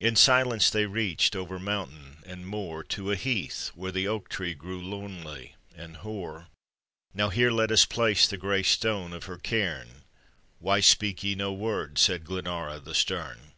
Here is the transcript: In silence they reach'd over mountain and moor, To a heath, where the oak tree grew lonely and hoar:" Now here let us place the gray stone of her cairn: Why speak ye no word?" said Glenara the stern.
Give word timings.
In 0.00 0.16
silence 0.16 0.70
they 0.70 0.86
reach'd 0.86 1.36
over 1.36 1.58
mountain 1.58 2.22
and 2.24 2.48
moor, 2.48 2.82
To 2.84 3.12
a 3.12 3.16
heath, 3.16 3.70
where 3.74 3.92
the 3.92 4.08
oak 4.08 4.30
tree 4.30 4.54
grew 4.54 4.80
lonely 4.80 5.56
and 5.76 5.98
hoar:" 5.98 6.48
Now 7.12 7.28
here 7.28 7.50
let 7.50 7.70
us 7.70 7.84
place 7.84 8.26
the 8.26 8.38
gray 8.38 8.62
stone 8.62 9.12
of 9.12 9.24
her 9.24 9.36
cairn: 9.36 10.04
Why 10.58 10.80
speak 10.80 11.22
ye 11.22 11.34
no 11.34 11.52
word?" 11.52 11.98
said 11.98 12.24
Glenara 12.24 12.80
the 12.82 12.94
stern. 12.94 13.52